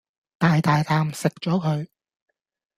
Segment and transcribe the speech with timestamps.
[0.39, 1.87] 大大啖食左佢